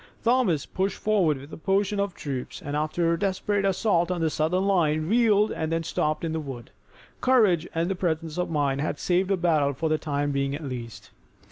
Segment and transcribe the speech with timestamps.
[0.23, 4.31] Thomas pushed forward with a portion of the troops, and after a desperate assault the
[4.31, 6.71] Southern line reeled and then stopped in the wood.
[7.21, 11.11] Courage and presence of mind had saved a battle for the time being, at least.